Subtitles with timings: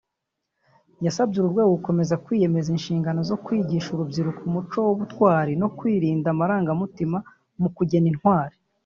[1.05, 7.17] yasabye uru rwego gukomeza kwiyemeza inshingano zo kwigisha urubyiruko umuco w’ ubutwari no kwirinda amarangamutima
[7.61, 8.55] mu kugena intwari